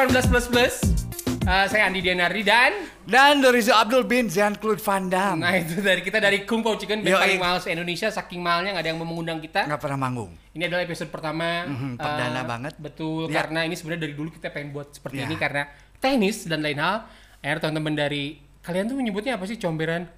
18 0.00 0.32
plus 0.32 0.48
plus. 0.48 0.74
Eh, 1.44 1.66
saya 1.68 1.84
Andi 1.84 2.00
Dianardi 2.00 2.40
dan 2.40 2.72
Dan 3.04 3.44
Dorizo 3.44 3.76
Abdul 3.76 4.08
bin 4.08 4.32
Jean-Claude 4.32 4.80
Van 4.80 5.12
Damme 5.12 5.44
nah 5.44 5.52
itu 5.52 5.76
dari 5.76 6.00
kita 6.00 6.16
dari 6.16 6.48
Kung 6.48 6.64
Pao 6.64 6.72
Chicken 6.72 7.04
band 7.04 7.12
Yoi. 7.12 7.20
paling 7.20 7.36
mahal 7.36 7.60
Indonesia 7.68 8.08
saking 8.08 8.40
mahalnya 8.40 8.72
nggak 8.72 8.80
ada 8.80 8.90
yang 8.92 9.00
mau 9.04 9.04
mengundang 9.04 9.44
kita. 9.44 9.68
Nggak 9.68 9.76
pernah 9.76 10.00
manggung 10.00 10.32
Ini 10.56 10.72
adalah 10.72 10.88
episode 10.88 11.12
pertama. 11.12 11.68
Mhm, 11.68 11.90
eh, 11.90 12.00
perdana 12.00 12.40
banget. 12.48 12.74
Betul, 12.80 13.28
Ya. 13.28 13.44
karena 13.44 13.60
ini 13.68 13.76
sebenarnya 13.76 14.08
dari 14.08 14.14
dulu 14.16 14.32
kita 14.32 14.48
pengen 14.48 14.72
buat 14.72 14.88
seperti 14.88 15.20
Ya. 15.20 15.28
ini 15.28 15.36
karena 15.36 15.68
teknis 16.00 16.48
dan 16.48 16.64
lain 16.64 16.80
hal. 16.80 17.04
Akhirnya 17.44 17.60
teman-teman 17.60 17.94
dari 18.00 18.24
kalian 18.64 18.88
tuh 18.88 18.96
menyebutnya 18.96 19.36
apa 19.36 19.44
sih 19.44 19.60
comberan? 19.60 20.08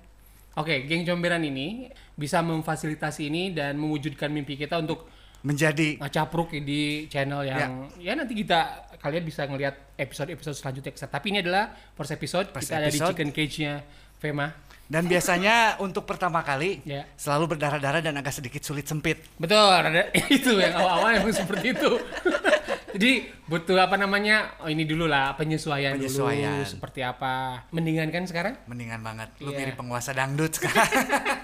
Oke, 0.54 0.86
geng 0.86 1.02
comberan 1.02 1.42
ini 1.42 1.90
bisa 2.14 2.38
memfasilitasi 2.38 3.26
ini 3.26 3.50
dan 3.50 3.74
mewujudkan 3.82 4.30
mimpi 4.30 4.54
kita 4.54 4.78
untuk 4.78 5.10
Menjadi 5.42 5.98
ngacapruk 5.98 6.54
di 6.56 7.06
channel 7.06 7.42
yang 7.42 7.90
ya. 7.98 8.14
nanti 8.14 8.32
kita 8.32 8.60
kalian 8.96 9.22
bisa 9.22 9.42
ngelihat 9.42 9.74
episode-episode 9.94 10.54
selanjutnya. 10.54 10.94
Tapi 10.94 11.26
ini 11.28 11.42
adalah 11.42 11.66
first 11.92 12.10
episode 12.10 12.46
First 12.50 12.66
kita 12.66 12.78
ada 12.78 12.86
di 12.86 12.94
episode. 12.94 13.10
chicken 13.10 13.28
cage-nya 13.30 13.74
Fema. 14.16 14.54
Dan 14.86 15.08
biasanya 15.08 15.80
untuk 15.80 16.04
pertama 16.04 16.44
kali 16.44 16.84
Ya. 16.84 17.08
Selalu 17.16 17.56
berdarah-darah 17.56 17.98
dan 17.98 18.12
agak 18.14 18.34
sedikit 18.34 18.60
sulit 18.60 18.84
sempit 18.84 19.18
Betul, 19.34 19.56
ada 19.72 20.04
itu 20.28 20.52
yang 20.54 20.76
awal-awal 20.76 21.16
emang 21.16 21.32
seperti 21.32 21.72
itu. 21.72 21.90
Jadi 22.92 23.24
butuh 23.48 23.80
apa 23.80 23.96
namanya? 23.96 24.52
Oh 24.60 24.68
ini 24.68 24.84
dulu 24.84 25.08
lah 25.08 25.32
penyesuaian, 25.32 25.96
Penyesuaian. 25.96 26.60
dulu 26.60 26.64
seperti 26.68 27.00
apa. 27.00 27.64
Mendingan 27.72 28.12
kan 28.12 28.28
sekarang? 28.28 28.54
Mendingan 28.68 29.00
banget 29.00 29.32
Lu 29.40 29.48
Iya. 29.48 29.64
mirip 29.64 29.80
penguasa 29.80 30.12
dangdut 30.12 30.52
sekarang 30.52 30.92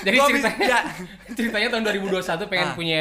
Jadi 0.00 0.16
Gua 0.16 0.26
ceritanya 0.28 0.58
bisa. 0.58 0.78
ceritanya 1.36 1.68
tahun 1.70 1.82
2021 1.84 2.50
pengen 2.50 2.68
Ah. 2.68 2.74
punya 2.74 3.00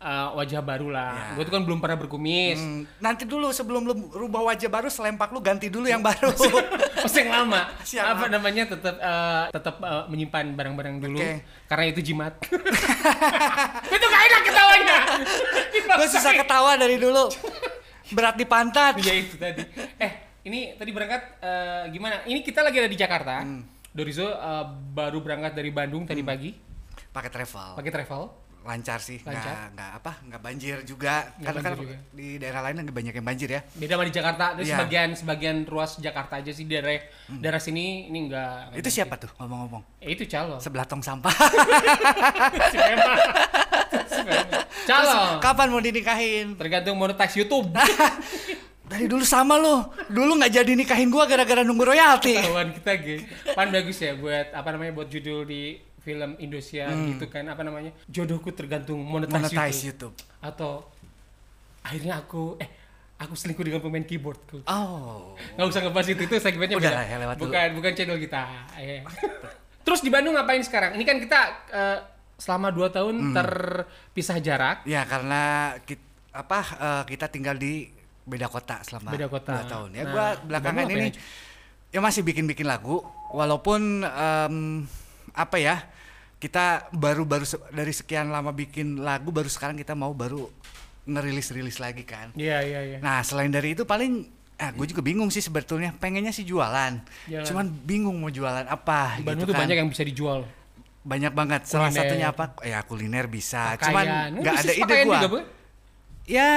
uh, 0.00 0.34
wajah 0.34 0.60
baru 0.60 0.88
lah. 0.88 1.12
Ya. 1.12 1.32
Gue 1.36 1.42
tuh 1.44 1.52
kan 1.54 1.62
belum 1.62 1.78
pernah 1.78 1.96
berkumis. 1.96 2.58
Hmm, 2.58 2.88
Nanti 2.98 3.22
dulu 3.22 3.52
sebelum 3.52 3.84
lu 3.84 3.94
rubah 4.10 4.42
wajah 4.44 4.66
baru 4.66 4.88
Selempak 4.88 5.30
lu 5.30 5.38
ganti 5.38 5.68
dulu 5.68 5.86
yang 5.86 6.00
baru 6.00 6.32
Masih 7.04 7.24
yang 7.24 7.44
lama. 7.44 7.68
Siap. 7.80 8.04
Apa 8.04 8.24
namanya 8.26 8.66
tetap 8.66 8.96
uh, 8.98 9.46
tetap 9.48 9.76
uh, 9.80 10.04
menyimpan 10.06 10.52
barang-barang 10.52 10.96
dulu 11.00 11.20
Oke. 11.20 11.44
karena 11.66 11.84
itu 11.86 12.00
jimat. 12.02 12.32
itu 13.94 14.06
gak 14.06 14.22
enak 14.26 14.42
ketawanya. 14.42 14.98
Gue 15.70 16.08
susah 16.08 16.32
ketawa 16.34 16.74
dari 16.76 16.96
dulu 16.96 17.26
Berat 18.10 18.34
di 18.34 18.42
pantat 18.42 18.98
Iya 18.98 19.14
itu 19.16 19.38
tadi. 19.38 19.62
Eh, 19.96 20.12
ini 20.42 20.74
tadi 20.74 20.90
berangkat 20.90 21.38
eh, 21.38 21.82
gimana? 21.90 22.26
Ini 22.26 22.42
kita 22.42 22.60
lagi 22.60 22.82
ada 22.82 22.90
di 22.90 22.98
Jakarta. 22.98 23.46
Hmm. 23.46 23.62
Dorizo 23.92 24.24
eh, 24.24 24.64
baru 24.88 25.18
berangkat 25.18 25.52
dari 25.52 25.68
Bandung 25.68 26.04
tadi 26.04 26.20
pagi 26.20 26.48
Pakai 27.10 27.28
travel 27.28 27.74
pakai 27.74 27.90
travel. 27.92 28.22
lancar 28.60 29.00
sih 29.00 29.16
Lancar. 29.18 29.40
nggak 29.40 29.58
nggak 29.72 29.90
apa 29.96 30.12
nggak 30.22 30.40
banjir 30.40 30.76
juga 30.84 31.26
Nggak 31.32 31.42
karena 31.42 31.60
kan 31.64 31.72
juga. 31.74 31.96
di 32.12 32.26
daerah 32.36 32.60
lain 32.60 32.74
nggak 32.78 32.94
banyak 32.94 33.14
yang 33.14 33.24
banjir 33.24 33.48
ya 33.48 33.60
Beda 33.72 33.90
sama 33.90 34.04
di 34.04 34.12
Jakarta. 34.12 34.44
Itu 34.52 34.60
Iya. 34.60 34.70
sebagian 34.70 35.08
sebagian 35.12 35.56
ruas 35.64 35.90
Jakarta 35.96 36.32
aja 36.36 36.50
sih 36.50 36.64
daerah 36.64 37.00
daerah 37.32 37.58
sini 37.58 38.06
ini 38.06 38.28
enggak. 38.28 38.76
itu 38.76 38.88
siapa 38.92 39.16
tuh 39.16 39.30
ngomong-ngomong 39.34 39.80
Eh, 39.98 40.12
itu 40.12 40.26
calo. 40.26 40.58
sebelah 40.58 40.84
tong 40.84 41.00
sampah. 41.00 41.32
Calo. 44.86 45.38
kapan 45.38 45.66
mau 45.66 45.78
dinikahin 45.78 46.54
Tergantung 46.54 46.94
monetize 46.94 47.36
YouTube. 47.36 47.68
dari 48.90 49.06
dulu 49.06 49.22
sama 49.22 49.54
lo 49.54 49.76
dulu 50.06 50.34
nggak 50.34 50.52
jadi 50.52 50.72
nikahin 50.74 51.06
gua 51.08 51.24
gara-gara 51.24 51.62
nunggu 51.62 51.86
royalti 51.86 52.34
Kawan 52.36 52.74
kita 52.74 52.92
ge. 52.96 53.16
Pan 53.54 53.70
bagus 53.70 53.96
ya 53.96 54.12
buat 54.14 54.50
apa 54.50 54.68
namanya 54.68 54.92
buat 54.92 55.06
judul 55.06 55.46
di 55.46 55.62
film 56.00 56.34
Indonesia 56.36 56.84
gitu 57.06 57.24
kan 57.26 57.46
apa 57.46 57.60
namanya 57.60 57.94
jodohku 58.04 58.50
tergantung 58.50 58.98
monetize, 58.98 59.30
Hmm. 59.30 59.46
monetize 59.46 59.80
YouTube. 59.86 60.14
YouTube 60.16 60.42
atau 60.42 60.72
akhirnya 61.80 62.18
aku 62.18 62.56
eh 62.56 62.68
aku 63.16 63.32
selingkuh 63.32 63.62
dengan 63.62 63.78
pemain 63.78 64.02
keyboardku 64.02 64.64
oh 64.64 65.36
nggak 65.54 65.66
usah 65.66 65.80
ngebahas 65.80 66.08
itu 66.08 66.22
itu 66.24 66.34
segmennya 66.36 66.74
Udah 66.74 66.82
beda 66.82 66.96
lah, 66.96 67.04
ya, 67.04 67.16
lewat 67.20 67.34
dulu. 67.36 67.44
bukan 67.46 67.68
bukan 67.76 67.92
channel 67.94 68.18
kita 68.18 68.42
ya. 68.74 69.00
terus 69.80 70.00
di 70.00 70.08
Bandung 70.08 70.34
ngapain 70.34 70.60
sekarang 70.60 70.92
ini 70.92 71.04
kan 71.04 71.16
kita 71.16 71.40
eh, 71.68 71.98
selama 72.36 72.68
2 72.70 72.90
tahun 72.90 73.14
Hmm. 73.20 73.34
terpisah 73.36 74.38
jarak 74.38 74.76
ya 74.84 75.04
karena 75.04 75.42
kita, 75.78 76.02
apa 76.32 76.58
eh, 76.74 77.02
kita 77.06 77.28
tinggal 77.28 77.54
di 77.54 77.92
beda 78.22 78.46
kota 78.46 78.80
selama 78.80 79.10
Beda 79.10 79.26
kota. 79.26 79.52
dua 79.52 79.64
tahun. 79.66 79.88
Ya 79.90 80.02
Nah, 80.02 80.10
gua 80.10 80.26
di 80.32 80.44
belakangan 80.44 80.84
ini 80.88 81.08
ya 81.88 81.98
masih 81.98 82.22
bikin-bikin 82.22 82.64
lagu 82.64 83.02
walaupun 83.30 84.02
em, 84.02 84.56
apa 85.32 85.56
ya 85.56 85.82
kita 86.36 86.88
baru-baru 86.90 87.44
se- 87.44 87.60
dari 87.68 87.90
sekian 87.90 88.28
lama 88.28 88.50
bikin 88.50 88.98
lagu 88.98 89.28
baru 89.28 89.46
sekarang 89.46 89.74
kita 89.74 89.92
mau 89.92 90.10
baru 90.10 90.48
ngerilis-rilis 91.04 91.78
lagi 91.78 92.02
kan. 92.02 92.30
Iya 92.32 92.60
iya 92.60 92.80
iya. 92.86 92.98
Nah 92.98 93.20
selain 93.20 93.48
dari 93.48 93.72
itu 93.72 93.82
paling 93.82 94.28
ah 94.56 94.70
gue 94.70 94.86
juga 94.86 95.00
bingung 95.00 95.28
sih 95.28 95.40
sebetulnya 95.40 95.90
pengennya 95.94 96.30
sih 96.30 96.44
jualan, 96.44 97.00
Jualan. 97.24 97.44
cuman 97.44 97.64
bingung 97.82 98.12
mau 98.14 98.28
jualan 98.28 98.68
apa 98.68 99.16
di 99.16 99.24
Bandung 99.24 99.42
gitu 99.42 99.50
tuh 99.50 99.54
kan. 99.56 99.64
banyak 99.64 99.76
yang 99.76 99.88
bisa 99.88 100.04
dijual. 100.04 100.44
Banyak 101.00 101.32
banget. 101.32 101.60
Salah 101.64 101.88
Kuliner. 101.88 102.04
satunya 102.04 102.26
apa? 102.28 102.44
Ya 102.60 102.78
kuliner 102.84 103.24
bisa. 103.24 103.72
Pakaian. 103.72 103.88
Cuman 103.88 104.06
nggak 104.38 104.54
ada 104.54 104.72
ide 104.74 104.96
Bu. 105.26 105.38
ya 106.28 106.50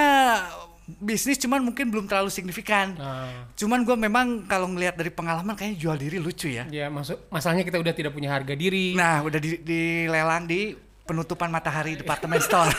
bisnis 0.84 1.40
cuman 1.40 1.64
mungkin 1.64 1.88
belum 1.88 2.12
terlalu 2.12 2.28
signifikan. 2.28 2.96
Nah, 3.00 3.48
cuman 3.56 3.88
gue 3.88 3.96
memang 3.96 4.44
kalau 4.46 4.68
ngelihat 4.68 5.00
dari 5.00 5.08
pengalaman 5.08 5.56
kayaknya 5.56 5.78
jual 5.80 5.96
diri 5.96 6.18
lucu 6.20 6.52
ya. 6.52 6.68
Ya 6.68 6.92
maksud 6.92 7.32
masalahnya 7.32 7.64
kita 7.64 7.80
udah 7.80 7.94
tidak 7.96 8.12
punya 8.12 8.36
harga 8.36 8.52
diri. 8.52 8.92
Nah 8.92 9.24
udah 9.24 9.40
di, 9.40 9.64
dilelang 9.64 10.44
di 10.44 10.76
penutupan 11.08 11.48
matahari 11.48 11.96
departemen 11.96 12.40
store. 12.44 12.72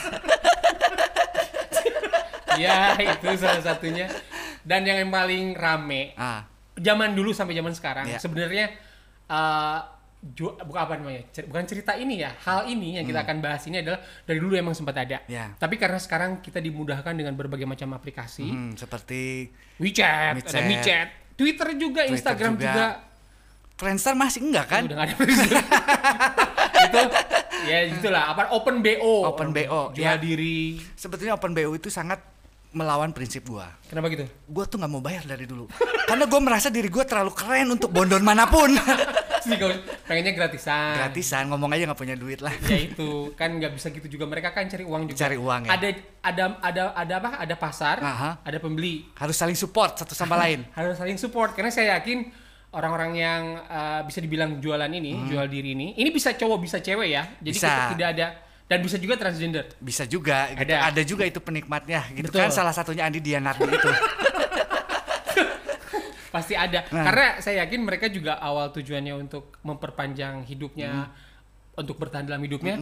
Iya 2.55 2.95
itu 3.17 3.27
salah 3.41 3.63
satunya. 3.65 4.07
Dan 4.65 4.85
yang 4.89 5.13
paling 5.13 5.53
rame 5.57 6.17
ah. 6.17 6.45
zaman 6.77 7.13
dulu 7.13 7.37
sampai 7.37 7.53
zaman 7.53 7.73
sekarang 7.77 8.09
Iya. 8.09 8.17
sebenarnya 8.21 8.67
eh, 9.29 9.79
ju- 10.33 10.57
bukan 10.57 10.81
apa 10.81 10.95
namanya 10.97 11.21
cer- 11.29 11.45
bukan 11.45 11.65
cerita 11.65 11.93
ini 11.93 12.25
ya 12.25 12.33
hal 12.41 12.65
ini 12.65 12.97
yang 12.97 13.05
kita 13.05 13.21
akan 13.21 13.45
bahas 13.45 13.61
ini 13.69 13.85
adalah 13.85 14.01
dari 14.25 14.41
dulu 14.41 14.57
emang 14.57 14.73
sempat 14.73 14.97
ada. 14.97 15.21
Hmm. 15.21 15.29
Iya. 15.29 15.47
tapi 15.55 15.77
karena 15.77 16.01
sekarang 16.01 16.41
kita 16.41 16.59
dimudahkan 16.59 17.13
dengan 17.13 17.37
berbagai 17.37 17.69
macam 17.69 17.93
aplikasi. 17.93 18.49
Hmm, 18.49 18.73
seperti 18.73 19.53
WeChat, 19.77 20.33
ada 20.33 20.41
WeChat. 20.41 20.65
WeChat 20.65 21.09
Twitter 21.35 21.69
juga 21.77 22.01
Twitter 22.07 22.15
Instagram 22.15 22.53
juga. 22.55 22.65
juga, 22.65 22.87
Friendster 23.75 24.15
masih 24.15 24.41
enggak 24.47 24.67
kan? 24.71 24.83
Udah 24.87 25.03
ada 25.03 25.13
itu 26.85 27.01
ya 27.65 27.79
itulah 27.89 28.31
apa 28.31 28.53
Open 28.53 28.81
BO 28.81 29.27
Open 29.27 29.51
BO, 29.51 29.91
jual 29.93 30.05
ya. 30.05 30.15
diri. 30.15 30.79
Sebetulnya 30.95 31.35
open 31.35 31.53
BO 31.53 31.75
itu 31.75 31.91
sangat 31.91 32.23
melawan 32.75 33.15
prinsip 33.15 33.47
gua. 33.47 33.71
Kenapa 33.87 34.11
gitu? 34.11 34.27
Gue 34.47 34.65
tuh 34.67 34.83
nggak 34.83 34.91
mau 34.91 34.99
bayar 34.99 35.23
dari 35.25 35.47
dulu. 35.47 35.71
Karena 36.11 36.27
gue 36.27 36.41
merasa 36.43 36.69
diri 36.69 36.91
gue 36.91 37.05
terlalu 37.07 37.31
keren 37.33 37.71
untuk 37.71 37.89
bondon 37.89 38.21
mana 38.21 38.45
pun 38.47 38.71
pengennya 40.05 40.33
gratisan 40.33 40.95
gratisan 40.97 41.45
ngomong 41.47 41.71
aja 41.71 41.85
nggak 41.85 41.99
punya 41.99 42.15
duit 42.15 42.41
lah 42.41 42.53
ya 42.65 42.79
itu 42.81 43.09
kan 43.33 43.51
nggak 43.51 43.73
bisa 43.73 43.89
gitu 43.89 44.07
juga 44.11 44.25
mereka 44.25 44.51
kan 44.51 44.65
cari 44.65 44.83
uang 44.83 45.03
juga 45.07 45.19
Cari 45.21 45.37
uang, 45.37 45.61
ya. 45.65 45.71
ada 45.71 45.89
ada 46.21 46.45
ada 46.59 46.83
ada 46.95 47.15
apa 47.17 47.31
ada 47.39 47.55
pasar 47.55 47.97
Aha. 47.99 48.31
ada 48.41 48.59
pembeli 48.59 49.05
harus 49.15 49.35
saling 49.35 49.55
support 49.55 49.95
satu 49.95 50.13
sama 50.13 50.35
lain 50.37 50.65
harus 50.79 50.95
saling 50.95 51.17
support 51.17 51.53
karena 51.53 51.69
saya 51.69 51.97
yakin 51.97 52.31
orang-orang 52.71 53.13
yang 53.15 53.43
uh, 53.63 54.03
bisa 54.03 54.19
dibilang 54.19 54.59
jualan 54.59 54.89
ini 54.89 55.27
jual 55.27 55.47
diri 55.47 55.73
ini 55.73 55.95
ini 55.95 56.09
bisa 56.09 56.33
cowok 56.33 56.59
bisa 56.61 56.79
cewek 56.79 57.09
ya 57.09 57.23
jadi 57.39 57.53
Hmm. 57.55 57.55
Bisa. 57.55 57.69
kita 57.71 57.85
tidak 57.95 58.09
ada 58.11 58.27
dan 58.65 58.79
bisa 58.81 58.97
juga 58.97 59.15
transgender 59.15 59.65
bisa 59.77 60.03
juga 60.05 60.49
gitu. 60.51 60.73
Ada. 60.73 60.77
ada 60.89 61.03
juga 61.05 61.23
itu 61.23 61.37
penikmatnya 61.39 62.01
gitu 62.11 62.33
Betul. 62.33 62.41
kan 62.41 62.51
salah 62.51 62.73
satunya 62.73 63.05
Andi 63.05 63.21
Dianardi 63.21 63.61
itu 63.69 63.91
pasti 66.35 66.53
ada 66.53 66.83
Nah. 66.85 67.05
karena 67.05 67.27
saya 67.39 67.63
yakin 67.63 67.81
mereka 67.81 68.09
juga 68.09 68.37
awal 68.37 68.69
tujuannya 68.69 69.15
untuk 69.17 69.55
memperpanjang 69.63 70.43
hidupnya 70.43 71.07
Hmm. 71.07 71.11
untuk 71.77 71.97
bertahan 71.97 72.25
dalam 72.25 72.41
hidupnya 72.41 72.81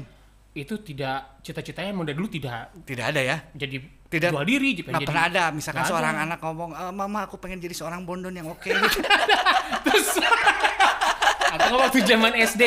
itu 0.53 0.79
tidak 0.79 1.39
cita-citanya 1.41 1.91
emang 1.91 2.03
dari 2.03 2.15
dulu 2.15 2.31
tidak 2.31 2.71
tidak 2.83 3.05
ada 3.09 3.21
ya 3.23 3.37
jadi 3.53 3.77
Tidak. 4.09 4.29
jual 4.31 4.43
diri 4.43 4.69
nggak 4.75 4.95
jadi- 4.95 5.05
pernah 5.05 5.25
ada 5.27 5.43
misalkan 5.51 5.83
seorang 5.83 6.15
ada. 6.15 6.23
anak 6.27 6.39
ngomong 6.41 6.71
"Eh, 6.73 6.93
mama 6.93 7.19
aku 7.23 7.37
pengen 7.37 7.59
jadi 7.59 7.75
seorang 7.75 8.03
bondon 8.03 8.31
yang 8.31 8.47
oke 8.47 8.65
gitu. 8.73 9.01
atau 11.53 11.65
nggak 11.69 11.81
waktu 11.83 11.99
zaman 12.03 12.33
SD 12.35 12.63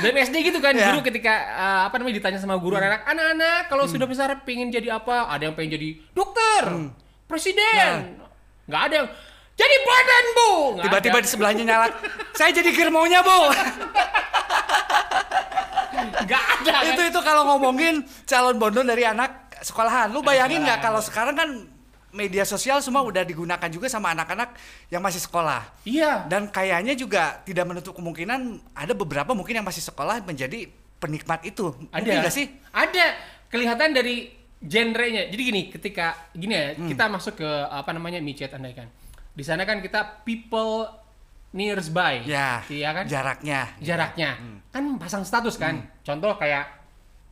dan 0.00 0.12
SD 0.18 0.34
gitu 0.42 0.58
kan 0.58 0.72
Ya. 0.72 0.90
guru 0.90 1.02
ketika 1.02 1.32
uh, 1.50 1.80
apa 1.84 1.96
namanya 1.96 2.18
ditanya 2.18 2.36
sama 2.36 2.56
guru 2.56 2.74
anak-anak 2.74 3.02
anak-anak 3.06 3.60
kalau 3.68 3.84
Hmm. 3.84 3.92
sudah 3.92 4.06
besar 4.06 4.28
pengen 4.42 4.68
jadi 4.68 4.94
apa 4.94 5.28
ada 5.28 5.42
yang 5.42 5.54
pengen 5.54 5.76
jadi 5.76 5.88
dokter 6.10 6.62
presiden 7.26 8.16
nggak 8.64 8.82
ada 8.82 8.94
yang 8.96 9.08
jadi 9.60 9.76
badan 9.84 10.24
bu 10.32 10.50
tiba-tiba 10.80 11.18
di 11.20 11.28
sebelahnya 11.28 11.64
nyala 11.68 11.86
saya 12.32 12.50
jadi 12.56 12.72
germonya 12.72 13.20
bu 13.20 13.38
nggak 16.24 16.44
ada 16.64 16.74
itu 16.88 17.02
itu 17.12 17.20
kalau 17.20 17.42
ngomongin 17.52 18.00
calon 18.24 18.56
bondon 18.56 18.88
dari 18.88 19.04
anak 19.04 19.52
sekolahan 19.60 20.08
lu 20.08 20.24
bayangin 20.24 20.64
nggak 20.64 20.80
kalau 20.80 21.04
sekarang 21.04 21.36
kan 21.36 21.50
media 22.10 22.42
sosial 22.42 22.82
semua 22.82 23.04
udah 23.06 23.22
digunakan 23.22 23.68
juga 23.70 23.86
sama 23.86 24.10
anak-anak 24.16 24.56
yang 24.88 24.98
masih 25.04 25.20
sekolah 25.22 25.62
iya 25.84 26.24
dan 26.26 26.48
kayaknya 26.48 26.96
juga 26.96 27.38
tidak 27.44 27.68
menutup 27.68 27.92
kemungkinan 27.94 28.58
ada 28.72 28.92
beberapa 28.96 29.36
mungkin 29.36 29.60
yang 29.60 29.66
masih 29.66 29.84
sekolah 29.84 30.24
menjadi 30.24 30.66
penikmat 31.00 31.40
itu. 31.48 31.72
Ada. 31.90 32.04
Mungkin 32.04 32.16
nggak 32.20 32.34
sih? 32.36 32.46
Ada. 32.70 33.06
Kelihatan 33.48 33.96
dari 33.96 34.30
genrenya. 34.60 35.32
Jadi 35.32 35.42
gini, 35.42 35.62
ketika 35.72 36.12
gini 36.36 36.52
ya, 36.52 36.76
Hmm. 36.76 36.92
kita 36.92 37.04
masuk 37.08 37.40
ke 37.40 37.48
apa 37.72 37.90
namanya 37.96 38.20
micet 38.20 38.52
andai 38.52 38.76
kan. 38.76 38.86
Di 39.40 39.48
sana 39.48 39.64
kan 39.64 39.80
kita 39.80 40.20
people 40.20 40.84
nearby. 41.56 42.28
Ya. 42.28 42.60
Iya 42.68 42.92
kan? 42.92 43.04
Jaraknya. 43.08 43.72
Jaraknya. 43.80 44.36
Kan 44.68 45.00
pasang 45.00 45.24
status 45.24 45.56
kan. 45.56 45.80
Contoh 46.04 46.36
kayak 46.36 46.68
Hmm. 46.68 46.76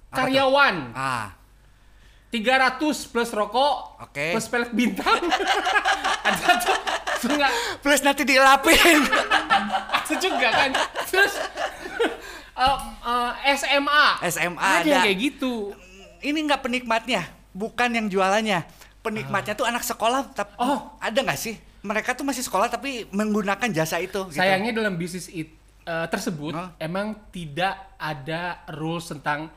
Apa 0.08 0.16
tuh? 0.16 0.20
karyawan 0.32 0.76
Ah, 0.96 1.28
300 2.32 2.81
plus 3.12 3.28
rokok 3.28 4.00
Oke. 4.08 4.32
plus 4.32 4.49
pelet 4.49 4.72
bintang. 4.72 5.20
Ada 6.25 6.49
tuh 6.64 6.76
tuh 7.20 7.37
plus 7.84 8.00
nanti 8.00 8.25
dielapin. 8.25 9.05
ada 10.00 10.14
juga 10.16 10.49
kan. 10.49 10.70
Terus 11.05 11.37
eh, 12.64 12.78
eh, 13.05 13.52
SMA. 13.52 14.06
SMA 14.32 14.56
ada 14.56 14.81
ada. 14.81 14.88
yang 14.88 15.05
kayak 15.05 15.19
gitu. 15.20 15.76
Ini 16.25 16.38
nggak 16.40 16.64
penikmatnya, 16.64 17.28
bukan 17.52 17.93
yang 17.93 18.08
jualannya. 18.08 18.64
Penikmatnya 19.05 19.52
tuh 19.52 19.69
anak 19.69 19.84
sekolah, 19.84 20.32
tapi 20.32 20.56
Oh. 20.56 20.96
ada 21.05 21.20
nggak 21.20 21.37
sih? 21.37 21.68
Mereka 21.81 22.13
tuh 22.13 22.23
masih 22.23 22.43
sekolah 22.43 22.67
tapi 22.67 23.07
menggunakan 23.11 23.69
jasa 23.71 23.99
itu. 23.99 24.27
gitu. 24.27 24.35
Sayangnya 24.35 24.75
dalam 24.75 24.95
bisnis 24.95 25.29
it- 25.29 25.55
eh, 25.83 26.07
tersebut 26.07 26.53
Hah? 26.53 26.75
emang 26.77 27.15
tidak 27.29 27.73
ada 27.97 28.61
rules 28.71 29.07
tentang 29.07 29.49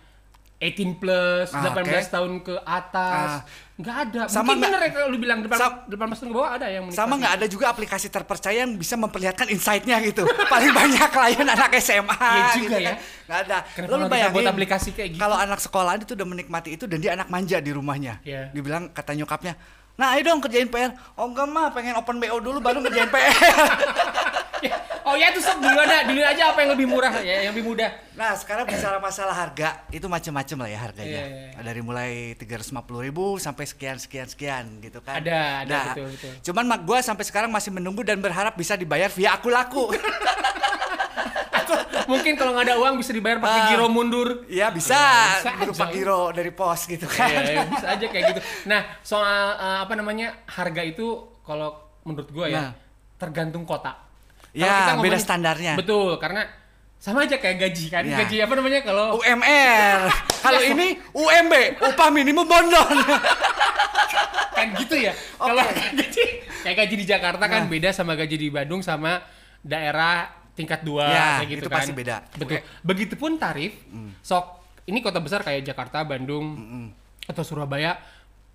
18 0.62 0.94
plus, 0.94 1.50
Ah, 1.58 1.74
18 1.74 2.06
oke. 2.06 2.14
tahun 2.14 2.32
ke 2.40 2.54
atas. 2.62 3.30
Ah. 3.34 3.42
Nggak 3.82 3.96
ada. 3.98 4.22
Sama 4.30 4.54
Mungkin 4.54 4.62
bener 4.62 4.78
ya 4.80 4.90
kalau 4.94 5.08
lu 5.10 5.18
bilang 5.18 5.42
depan 5.42 5.58
18 5.90 5.90
tahun 6.22 6.30
ke 6.30 6.36
bawah 6.38 6.52
ada 6.54 6.68
yang 6.70 6.86
Sama 6.86 6.94
menikmati. 6.94 7.18
nggak 7.18 7.34
ada 7.34 7.46
juga 7.50 7.66
aplikasi 7.74 8.08
terpercaya 8.08 8.58
yang 8.62 8.78
bisa 8.78 8.94
memperlihatkan 8.94 9.50
insight-nya 9.50 9.98
gitu. 10.06 10.22
Paling 10.54 10.70
banyak 10.70 11.10
klien 11.10 11.48
anak 11.50 11.74
SMA. 11.82 12.14
Iya 12.14 12.44
juga 12.54 12.62
gitu 12.62 12.76
ya. 12.78 12.86
kan. 12.86 12.96
Nggak 13.26 13.40
ada. 13.42 13.58
Kenapa 13.74 13.90
kita 13.90 14.06
bayangin 14.08 14.36
buat 14.38 14.48
aplikasi 14.54 14.90
kayak 14.94 15.10
gitu? 15.18 15.22
Kalau 15.26 15.34
anak 15.36 15.60
sekolahan 15.60 15.98
itu 15.98 16.14
udah 16.14 16.28
menikmati 16.30 16.70
itu 16.78 16.86
dan 16.86 16.98
dia 17.02 17.12
anak 17.18 17.28
manja 17.28 17.58
di 17.58 17.72
rumahnya. 17.74 18.14
Iya. 18.22 18.54
Dibilang 18.54 18.94
kata 18.94 19.18
nyokapnya, 19.18 19.58
nah 20.02 20.18
ayo 20.18 20.26
dong 20.26 20.42
kerjain 20.42 20.66
PR. 20.66 20.98
Oh 21.14 21.30
enggak 21.30 21.46
mah, 21.46 21.70
pengen 21.70 21.94
open 21.94 22.18
BO 22.18 22.42
dulu 22.42 22.58
baru 22.58 22.82
ngerjain 22.82 23.10
PR. 23.14 23.30
Ya, 24.62 24.78
Oh 25.02 25.18
ya 25.18 25.34
itu 25.34 25.42
sok 25.42 25.58
dulu 25.58 25.74
ada, 25.74 26.06
dulu 26.06 26.22
aja 26.22 26.54
apa 26.54 26.62
yang 26.62 26.78
lebih 26.78 26.86
murah 26.86 27.10
ya, 27.26 27.50
yang 27.50 27.58
lebih 27.58 27.74
mudah. 27.74 27.90
Nah 28.14 28.38
sekarang 28.38 28.70
bicara 28.70 29.02
masalah 29.02 29.34
harga 29.34 29.82
itu 29.90 30.06
macam-macam 30.06 30.58
lah 30.62 30.70
ya 30.70 30.80
harganya. 30.86 31.10
Iya, 31.10 31.26
iya, 31.26 31.50
iya. 31.58 31.62
Dari 31.66 31.82
mulai 31.82 32.12
350.000 32.38 33.10
ribu 33.10 33.42
sampai 33.42 33.66
sekian 33.66 33.98
sekian 33.98 34.30
sekian 34.30 34.66
gitu 34.78 35.02
kan. 35.02 35.18
Ada, 35.18 35.66
ada, 35.66 35.74
Nah, 35.74 35.86
betul, 35.98 36.14
betul. 36.14 36.32
Cuman 36.46 36.64
mak 36.70 36.82
gua 36.86 37.02
sampai 37.02 37.26
sekarang 37.26 37.50
masih 37.50 37.74
menunggu 37.74 38.06
dan 38.06 38.22
berharap 38.22 38.54
bisa 38.54 38.78
dibayar 38.78 39.10
via 39.10 39.34
aku 39.34 39.50
laku. 39.50 39.90
Mungkin 42.12 42.34
kalau 42.36 42.52
nggak 42.52 42.66
ada 42.66 42.76
uang 42.78 42.96
bisa 42.96 43.12
dibayar 43.12 43.38
pakai 43.38 43.56
Ah. 43.58 43.68
giro 43.70 43.88
mundur. 43.88 44.44
Iya 44.46 44.68
bisa, 44.70 44.92
Ya, 44.92 45.40
bisa 45.40 45.50
berupa 45.58 45.84
aja. 45.84 45.94
giro 45.94 46.22
dari 46.30 46.52
pos 46.52 46.82
gitu 46.84 47.06
kan. 47.06 47.26
Iya, 47.26 47.42
ya, 47.42 47.64
bisa 47.66 47.88
aja 47.90 48.06
kayak 48.06 48.24
gitu. 48.30 48.42
Nah, 48.66 48.82
soal 49.02 49.40
eh, 49.56 49.80
apa 49.82 49.94
namanya 49.94 50.28
harga 50.46 50.82
itu 50.82 51.08
kalau 51.42 51.74
menurut 52.04 52.30
gua 52.30 52.46
ya 52.46 52.62
Nah. 52.62 52.72
tergantung 53.16 53.64
kota. 53.64 53.96
Ya, 54.52 54.68
Kalau 54.68 54.76
kita 54.76 54.94
beda 55.02 55.18
standarnya. 55.18 55.74
Betul, 55.74 56.18
karena 56.18 56.44
sama 56.98 57.24
aja 57.24 57.36
kayak 57.36 57.58
gaji 57.62 57.86
kan. 57.88 58.04
Ya. 58.04 58.20
Gaji 58.20 58.36
apa 58.40 58.54
namanya 58.54 58.80
kalau 58.82 59.16
UMR. 59.18 60.00
Kalau 60.44 60.58
ini 60.60 60.98
UMB, 61.14 61.54
upah 61.80 62.10
minimum 62.10 62.44
bondon. 62.44 62.98
kan 64.52 64.68
gitu 64.76 64.96
ya. 64.98 65.14
Kalau 65.36 65.64
gaji 65.98 66.24
kayak 66.62 66.76
gaji 66.78 66.96
di 66.96 67.06
Jakarta 67.06 67.46
kan 67.46 67.66
beda 67.66 67.90
sama 67.92 68.14
gaji 68.14 68.36
di 68.36 68.50
Bandung 68.50 68.82
sama 68.82 69.22
daerah 69.62 70.30
tingkat 70.54 70.82
dua 70.82 71.06
Ya, 71.06 71.28
kayak 71.38 71.50
gitu 71.50 71.62
itu 71.62 71.70
kan. 71.70 71.78
pasti 71.80 71.92
beda. 71.92 72.16
Betul. 72.34 72.60
Begitupun 72.82 73.32
tarif. 73.36 73.74
Sok 74.20 74.46
ini 74.84 75.00
kota 75.00 75.18
besar 75.18 75.42
kayak 75.42 75.64
Jakarta, 75.64 76.04
Bandung 76.04 76.46
atau 77.24 77.42
Surabaya 77.42 77.96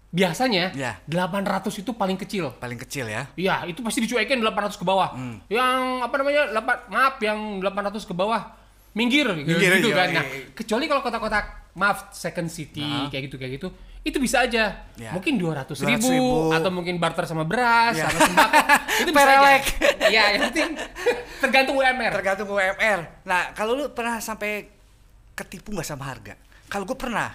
biasanya 0.08 0.72
Ya. 0.72 0.96
800 1.04 1.68
itu 1.76 1.90
paling 1.92 2.16
kecil. 2.16 2.54
Paling 2.54 2.78
kecil 2.78 3.04
ya. 3.06 3.28
Iya, 3.34 3.66
itu 3.66 3.82
pasti 3.82 4.00
dicuekin 4.00 4.40
800 4.40 4.74
ke 4.74 4.84
bawah. 4.84 5.12
Hmm. 5.12 5.42
Yang 5.46 5.80
apa 6.00 6.14
namanya? 6.16 6.42
8 6.54 6.88
maaf 6.88 7.14
yang 7.20 7.38
800 7.60 8.00
ke 8.02 8.14
bawah 8.14 8.42
minggir, 8.92 9.28
Minggir, 9.28 9.76
gitu 9.76 9.92
iya, 9.92 9.96
kan. 9.98 10.08
iya, 10.08 10.14
Nah, 10.14 10.24
iya. 10.24 10.48
kecuali 10.52 10.84
kalau 10.86 11.02
kota-kota 11.04 11.65
maaf 11.76 12.10
second 12.16 12.48
city 12.48 12.80
kayak 13.12 13.28
gitu 13.28 13.36
kayak 13.36 13.60
gitu, 13.60 13.68
itu 14.00 14.16
bisa 14.16 14.46
aja. 14.46 14.86
Ya. 14.96 15.10
Mungkin 15.12 15.36
200 15.36 15.76
200.000. 15.76 15.98
ribu, 15.98 16.54
atau 16.54 16.70
mungkin 16.72 16.96
barter 16.96 17.28
sama 17.28 17.42
beras, 17.44 17.92
Ya. 17.98 18.08
sama 18.08 18.18
sembako. 18.22 18.54
itu 19.04 19.10
bisa 19.12 19.28
aja. 19.28 19.60
Iya, 20.08 20.22
yang 20.32 20.42
penting 20.48 20.70
tergantung 21.42 21.76
UMR. 21.76 22.12
Tergantung 22.16 22.48
UMR. 22.48 23.00
Nah, 23.26 23.50
kalau 23.52 23.76
lu 23.76 23.84
pernah 23.90 24.22
sampai 24.22 24.70
ketipu 25.34 25.74
nggak 25.74 25.84
sama 25.84 26.06
harga? 26.08 26.38
Kalau 26.70 26.86
gue 26.86 26.94
pernah, 26.94 27.34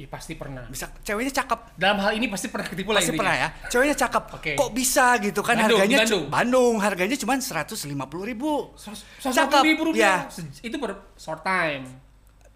Iya, 0.00 0.08
pasti 0.08 0.32
pernah. 0.32 0.64
bisa 0.66 0.88
ceweknya 1.04 1.44
cakep. 1.44 1.76
Dalam 1.76 2.00
hal 2.00 2.16
ini 2.16 2.24
pasti 2.26 2.48
pernah 2.48 2.64
ketipu 2.64 2.90
lah 2.90 3.04
Pasti 3.04 3.12
pernah 3.12 3.36
ya. 3.36 3.48
Ceweknya 3.68 3.96
cakep. 4.00 4.24
Oke. 4.32 4.52
Kok 4.56 4.70
bisa 4.72 5.14
gitu 5.20 5.44
kan 5.44 5.60
Bandung, 5.60 5.76
harganya 5.76 5.98
Bandung. 6.02 6.24
Bandung 6.32 6.74
harganya 6.80 7.16
cuma 7.20 7.36
150 7.36 7.84
ribu. 8.24 8.72
Seratus 9.20 9.60
ribu 9.60 9.92
rupiah. 9.92 10.24
Ya. 10.24 10.42
Itu 10.64 10.80
per 10.80 11.04
short 11.20 11.44
time. 11.44 12.09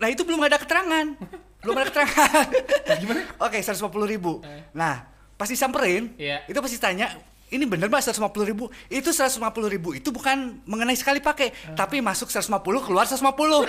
Nah 0.04 0.12
itu 0.12 0.20
belum 0.20 0.36
ada 0.44 0.60
keterangan. 0.60 1.16
belum 1.64 1.80
ada 1.80 1.88
keterangan. 1.88 2.44
Gimana? 3.00 3.24
Oke, 3.40 3.56
150 3.56 3.88
ribu. 4.04 4.44
Eh. 4.44 4.68
Nah, 4.76 5.00
pasti 5.40 5.56
samperin. 5.56 6.12
Iya. 6.20 6.44
Itu 6.44 6.60
pasti 6.60 6.76
tanya, 6.76 7.08
ini 7.48 7.64
bener 7.64 7.88
mbak 7.88 8.04
150 8.04 8.20
ribu? 8.44 8.68
Itu 8.92 9.16
150 9.16 9.40
ribu 9.72 9.96
itu 9.96 10.12
bukan 10.12 10.60
mengenai 10.68 10.92
sekali 10.92 11.24
pakai, 11.24 11.48
Eh. 11.48 11.72
tapi 11.72 12.04
masuk 12.04 12.28
150 12.28 12.84
keluar 12.84 13.08
150. 13.08 13.64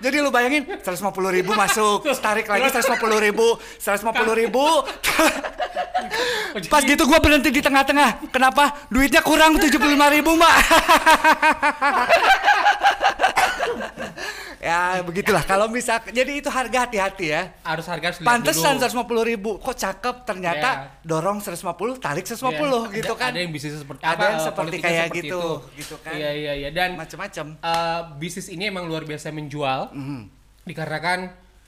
Jadi 0.00 0.24
lu 0.24 0.32
bayangin 0.32 0.64
150 0.80 1.28
ribu 1.28 1.52
masuk, 1.52 2.08
tarik 2.16 2.48
lagi 2.48 2.64
150 2.72 3.20
ribu, 3.20 3.60
150 3.76 4.32
ribu. 4.32 4.64
Pas 6.72 6.80
gitu 6.80 7.04
gua 7.04 7.20
berhenti 7.20 7.52
di 7.52 7.60
tengah-tengah. 7.60 8.32
Kenapa? 8.32 8.72
Duitnya 8.88 9.20
kurang 9.20 9.60
75 9.60 9.76
ribu 10.16 10.32
mbak. 10.32 10.54
ya 14.64 14.78
begitulah 15.02 15.44
kalau 15.44 15.68
misal 15.68 16.00
jadi 16.08 16.32
itu 16.34 16.48
harga 16.48 16.88
hati-hati 16.88 17.26
ya 17.28 17.52
harus 17.60 17.84
harga 17.84 18.06
harus 18.08 18.18
Pantesan 18.18 18.80
dulu. 18.80 18.88
150 19.04 19.28
ribu, 19.28 19.50
kok 19.58 19.76
cakep 19.76 20.24
ternyata 20.24 20.68
dorong 21.02 21.38
150, 21.38 21.60
tarik 21.98 22.24
150 22.24 22.88
Iya. 22.88 22.96
gitu 22.96 23.12
Ada- 23.12 23.20
kan. 23.20 23.30
Ada 23.30 23.38
yang 23.38 23.52
bisnis 23.52 23.76
seperti 23.76 24.02
Ada 24.02 24.10
apa? 24.10 24.24
yang 24.24 24.40
seperti 24.40 24.76
kayak 24.78 25.04
seperti 25.06 25.18
gitu, 25.20 25.36
itu. 25.36 25.76
gitu 25.76 25.94
kan. 26.00 26.12
Iya 26.14 26.30
iya 26.32 26.52
iya 26.56 26.70
dan 26.70 26.96
Macam-macam. 26.96 27.46
eh, 27.54 28.00
bisnis 28.16 28.48
ini 28.48 28.64
emang 28.64 28.84
luar 28.84 29.04
biasa 29.04 29.28
menjual. 29.28 29.92
Mhm. 29.92 30.20
Dikarenakan 30.64 31.18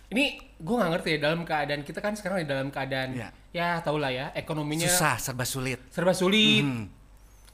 ini 0.08 0.24
gue 0.56 0.74
nggak 0.74 0.90
ngerti 0.90 1.08
ya 1.12 1.18
dalam 1.20 1.40
keadaan 1.42 1.82
kita 1.82 2.00
kan 2.00 2.16
sekarang 2.16 2.40
di 2.40 2.48
dalam 2.48 2.72
keadaan 2.72 3.12
Iya. 3.12 3.28
ya 3.52 3.68
tau 3.78 4.00
lah 4.00 4.08
ya 4.08 4.32
ekonominya 4.32 4.88
Susah, 4.88 5.20
serba 5.20 5.44
sulit. 5.44 5.76
serba 5.90 6.10
sulit. 6.10 6.64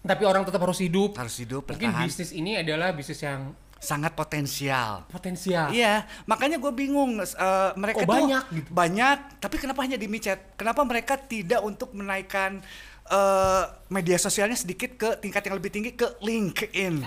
Tapi 0.00 0.22
orang 0.22 0.42
tetap 0.42 0.58
harus 0.60 0.78
hidup. 0.78 1.14
Harus 1.14 1.38
hidup, 1.38 1.62
Mungkin 1.64 1.78
bertahan. 1.88 2.06
bisnis 2.06 2.30
ini 2.30 2.58
adalah 2.58 2.90
bisnis 2.90 3.18
yang 3.18 3.54
Sangat 3.82 4.14
potensial. 4.14 5.10
potensial. 5.10 5.68
Iya, 5.68 6.06
makanya 6.24 6.56
gue 6.56 6.70
bingung. 6.70 7.18
eh, 7.18 7.70
mereka 7.74 7.98
Kok 7.98 8.06
tuh 8.06 8.14
banyak 8.14 8.44
gitu? 8.54 8.68
banyak, 8.70 9.18
tapi 9.36 9.58
kenapa 9.58 9.82
hanya 9.82 9.98
di 9.98 10.06
micet? 10.06 10.54
Kenapa 10.54 10.80
mereka 10.82 11.18
tidak 11.18 11.58
untuk 11.60 11.90
menaikkan 11.90 12.62
eh, 13.04 13.62
media 13.88 14.14
sosialnya 14.16 14.54
sedikit 14.54 14.94
ke 14.94 15.18
tingkat 15.18 15.42
yang 15.42 15.58
lebih 15.58 15.68
tinggi 15.68 15.92
ke 15.92 16.14
LinkedIn 16.18 17.02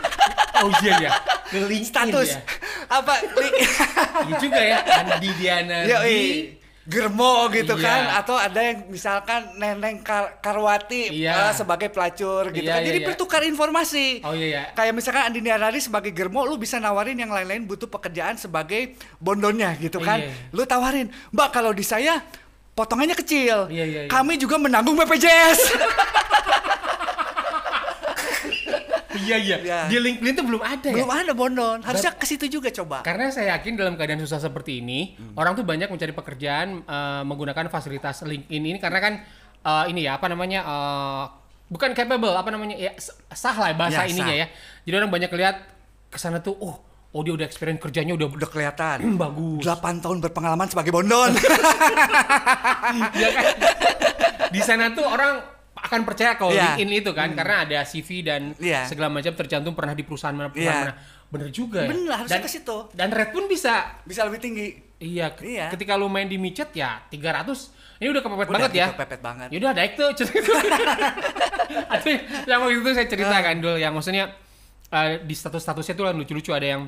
Oh 0.62 0.70
iya 0.78 0.94
ya. 1.00 1.10
Ke 1.44 1.56
LinkedIn 1.58 1.82
status 1.84 2.28
ya. 2.30 2.40
apa 2.88 3.14
Iya 4.28 4.34
juga 4.38 4.60
ya. 4.60 4.78
Andi 5.02 5.30
Diana 5.34 5.78
Yoi. 5.82 6.06
di 6.06 6.20
Germo 6.82 7.44
gitu 7.50 7.76
Iya. 7.76 7.84
kan 7.84 8.02
atau 8.16 8.34
ada 8.34 8.56
yang 8.58 8.88
misalkan 8.88 9.52
Neneng 9.54 10.00
Kar- 10.00 10.40
Karwati 10.40 11.12
Iya. 11.12 11.48
eh, 11.48 11.52
sebagai 11.52 11.88
pelacur 11.88 12.48
gitu 12.48 12.64
Iya, 12.64 12.72
kan 12.72 12.80
iya, 12.80 12.88
jadi 12.88 12.98
iya. 12.98 13.06
bertukar 13.06 13.40
informasi 13.42 14.22
Oh 14.22 14.32
iya 14.32 14.48
ya. 14.48 14.62
kayak 14.72 14.92
misalkan 14.92 15.22
Andi 15.24 15.40
Niarari 15.40 15.76
sebagai 15.76 16.08
Germo 16.10 16.42
lu 16.42 16.56
bisa 16.56 16.76
nawarin 16.76 17.14
yang 17.14 17.28
lain-lain 17.28 17.62
butuh 17.62 17.86
pekerjaan 17.86 18.34
sebagai 18.34 18.96
bondonnya 19.16 19.76
gitu 19.76 19.98
kan 19.98 20.18
Iya, 20.18 20.28
iya. 20.28 20.50
lu 20.50 20.64
tawarin 20.64 21.08
mbak 21.28 21.48
kalau 21.50 21.70
di 21.70 21.82
saya 21.82 22.24
potongannya 22.72 23.14
kecil 23.14 23.68
Iya, 23.68 23.84
iya, 23.84 24.00
iya. 24.00 24.08
kami 24.08 24.34
juga 24.34 24.56
menanggung 24.56 24.96
BPJS 24.96 25.60
Iya 29.20 29.36
iya. 29.36 29.56
Iya. 29.58 29.78
Di 29.86 29.96
LinkedIn 29.98 30.32
tuh 30.32 30.44
belum 30.44 30.60
ada 30.60 30.82
ya. 30.82 30.94
belum 30.94 31.10
ada 31.10 31.32
bondon 31.32 31.78
harusnya 31.80 32.12
ke 32.12 32.24
situ 32.24 32.46
juga 32.48 32.68
coba 32.70 33.00
Karena 33.00 33.28
saya 33.28 33.54
yakin 33.54 33.74
dalam 33.74 33.94
keadaan 33.94 34.18
susah 34.18 34.38
seperti 34.38 34.78
ini, 34.78 35.12
Hmm. 35.12 35.34
orang 35.34 35.52
tuh 35.52 35.62
banyak 35.62 35.86
mencari 35.86 36.10
pekerjaan 36.10 36.80
eh, 36.80 37.22
menggunakan 37.22 37.66
fasilitas 37.66 38.22
LinkedIn 38.22 38.62
ini 38.66 38.78
karena 38.78 38.98
kan 38.98 39.12
eh, 39.60 39.84
ini 39.88 40.04
ya 40.04 40.14
apa 40.14 40.26
namanya 40.26 40.60
eh, 40.62 41.24
bukan 41.66 41.92
capable 41.92 42.32
apa 42.32 42.48
namanya 42.48 42.74
ya 42.74 42.90
sah 43.28 43.54
lah 43.54 43.70
bahasa 43.72 44.02
Ya, 44.02 44.10
ininya 44.10 44.26
sah. 44.28 44.40
ya. 44.40 44.46
Jadi 44.82 44.94
orang 44.96 45.10
banyak 45.10 45.30
lihat 45.30 45.56
ke 46.08 46.18
sana 46.18 46.38
tuh, 46.38 46.56
oh, 46.56 46.74
oh 47.08 47.20
dia 47.20 47.30
udah 47.30 47.42
experience 47.42 47.78
kerjanya 47.78 48.10
udah 48.12 48.26
udah 48.28 48.48
kelihatan 48.48 48.98
bagus. 49.22 49.62
8 49.62 49.78
tahun 50.00 50.18
berpengalaman 50.20 50.66
sebagai 50.66 50.90
bondon 50.90 51.30
Iya 53.12 53.28
kan? 53.36 53.44
Di 54.50 54.60
sana 54.60 54.90
tuh 54.90 55.06
orang 55.06 55.59
akan 55.72 56.00
percaya 56.02 56.34
kalau 56.34 56.50
Iya. 56.50 56.74
LinkedIn 56.74 56.90
itu 56.98 57.10
kan 57.12 57.30
karena 57.32 57.62
ada 57.62 57.78
CV 57.82 58.20
dan 58.20 58.52
Iya. 58.56 58.84
segala 58.84 59.08
macam 59.08 59.32
tercantum 59.32 59.72
pernah 59.72 59.92
di 59.92 60.02
perusahaan 60.02 60.32
mana 60.32 60.48
perusahaan 60.48 60.76
Iya. 60.76 60.90
mana. 60.90 60.94
Bener 61.30 61.48
juga 61.48 61.78
ya. 61.82 61.88
Bener, 61.88 62.10
harusnya 62.12 62.36
dan, 62.36 62.44
ke 62.44 62.50
situ. 62.50 62.76
Dan 62.90 63.08
rate 63.08 63.30
pun 63.30 63.44
bisa 63.46 63.74
Bisa 64.02 64.26
lebih 64.26 64.40
tinggi. 64.40 64.66
iya, 64.98 65.30
ke- 65.30 65.46
Iya. 65.46 65.70
ketika 65.70 65.94
lu 65.94 66.06
main 66.06 66.26
di 66.26 66.36
micet 66.36 66.70
ya 66.72 66.98
300. 67.06 67.70
Ini 67.96 68.08
udah 68.08 68.18
kepepet 68.18 68.46
Udah 68.46 68.54
banget 68.58 68.72
ya. 68.72 68.86
kepepet 68.90 69.20
banget. 69.20 69.48
Yaudah 69.50 69.72
naik 69.72 69.92
tuh 69.94 70.08
cerita. 70.14 70.52
Ada 71.86 72.10
yang 72.50 72.58
waktu 72.60 72.76
itu 72.76 72.90
saya 72.90 73.06
cerita 73.06 73.30
Ah. 73.30 73.42
kan 73.42 73.56
dulu 73.56 73.76
yang 73.76 73.92
maksudnya 73.92 74.24
eh, 74.88 75.22
di 75.22 75.32
status-statusnya 75.32 75.94
tuh 75.94 76.10
lucu-lucu 76.10 76.50
ada 76.50 76.66
yang 76.66 76.82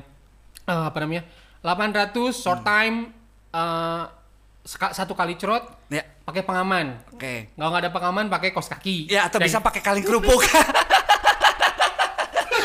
eh, 0.61 0.83
apa 0.83 0.97
namanya 0.99 1.23
800 1.61 2.35
short 2.35 2.59
Hmm. 2.59 2.67
time 2.67 2.97
eh, 3.49 4.03
satu 4.65 5.11
kali 5.11 5.35
cerot 5.35 5.63
Ya, 5.87 6.01
pakai 6.23 6.41
pengaman. 6.41 6.95
oke. 7.09 7.51
Nggak 7.53 7.67
nggak 7.67 7.81
ada 7.83 7.91
pengaman 7.91 8.25
pakai 8.27 8.49
kos 8.49 8.67
kaki. 8.67 9.07
Ya, 9.07 9.27
atau 9.27 9.37
Dan 9.37 9.47
bisa 9.47 9.59
pakai 9.59 9.79
kaleng 9.79 10.07
kerupuk. 10.07 10.39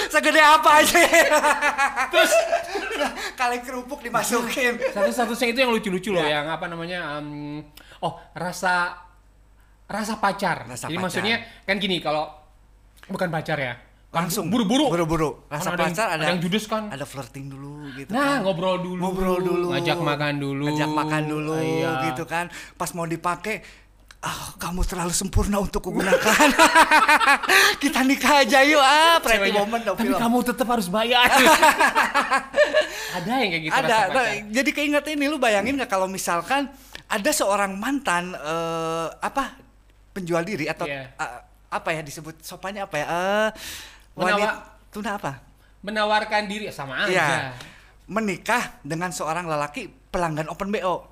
Segede 0.08 0.38
apa 0.38 0.80
aja. 0.80 0.98
Terus 2.08 2.32
kaleng 3.34 3.60
kerupuk 3.60 4.00
dimasukin. 4.00 4.78
Satu-satunya 4.94 5.46
itu 5.48 5.58
yang 5.58 5.70
lucu-lucu 5.70 6.10
loh, 6.10 6.22
Ya. 6.22 6.40
yang 6.40 6.46
apa 6.48 6.64
namanya? 6.64 7.18
em, 7.18 7.60
oh 8.00 8.16
rasa 8.32 8.94
rasa 9.84 10.16
pacar. 10.16 10.64
Rasa 10.64 10.86
Jadi 10.86 10.96
pacar. 10.96 11.02
maksudnya 11.02 11.36
kan 11.62 11.76
gini 11.76 11.98
kalau 11.98 12.30
bukan 13.04 13.28
pacar 13.28 13.58
ya, 13.58 13.74
Langsung 14.08 14.48
buru-buru. 14.48 14.88
Buru-buru. 14.88 15.30
Kan 15.46 15.60
Rasa 15.60 15.68
ada 15.68 15.76
yang- 15.78 15.92
pacar 15.92 16.06
ada, 16.08 16.16
ada 16.18 16.30
yang 16.30 16.40
judes 16.40 16.64
kan. 16.64 16.88
Ada 16.88 17.04
flirting 17.04 17.46
dulu 17.46 17.92
gitu 17.92 18.08
Nah, 18.08 18.40
kan. 18.40 18.48
ngobrol 18.48 18.76
dulu. 18.78 18.98
ngobrol 18.98 19.38
dulu 19.38 19.66
Ngajak 19.70 19.98
makan 19.98 20.34
dulu. 20.38 20.64
ngajak 20.64 20.90
makan 20.90 21.22
dulu 21.24 21.52
Iya. 21.54 21.92
gitu 22.06 22.24
kan 22.24 22.48
pas 22.74 22.88
mau 22.92 23.04
dipakai 23.04 23.60
ah 24.18 24.50
kamu 24.56 24.82
terlalu 24.82 25.12
sempurna 25.12 25.58
untuk 25.58 25.78
kugunakan 25.80 26.48
kita 27.82 28.02
nikah 28.02 28.42
aja 28.42 28.66
yuk 28.66 28.82
ah 28.82 29.20
pretty 29.20 29.52
moment 29.52 29.78
dong 29.80 29.94
Tapi 29.94 30.10
film 30.10 30.18
kamu 30.18 30.38
tetap 30.42 30.66
harus 30.66 30.88
bayar. 30.88 31.22
ada 33.14 33.30
yang 33.36 33.50
kayak 33.52 33.62
gitu 33.62 33.72
ada 33.72 33.86
rasa 33.86 33.94
nah, 33.94 34.26
pacar. 34.26 34.50
jadi 34.50 34.70
keinget 34.72 35.04
ini 35.08 35.24
lu 35.24 35.38
bayangin 35.38 35.76
nggak 35.76 35.86
kalau 35.86 36.06
misalkan 36.06 36.66
ada 37.06 37.30
seorang 37.30 37.72
mantan 37.74 38.34
eh, 38.34 39.06
apa 39.16 39.54
penjual 40.10 40.42
diri 40.42 40.66
atau 40.66 40.84
Iya. 40.84 41.14
eh, 41.14 41.32
apa 41.70 41.88
ya 41.92 42.00
disebut 42.00 42.40
sopannya 42.40 42.82
apa 42.82 42.96
ya 42.96 43.06
eh 43.06 43.48
Menawa- 44.18 44.34
wanita 44.34 44.50
tuna 44.90 45.10
apa 45.14 45.32
Menawarkan 45.78 46.42
diri 46.44 46.66
sama 46.68 47.06
aja. 47.06 47.14
Iya. 47.14 47.28
Menikah 48.04 48.82
dengan 48.82 49.08
seorang 49.08 49.46
lelaki 49.46 49.86
pelanggan 50.10 50.50
Open 50.50 50.68
BO. 50.68 51.06